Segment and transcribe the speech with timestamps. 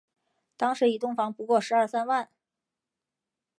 [0.57, 2.27] 当时一栋房不过十二三万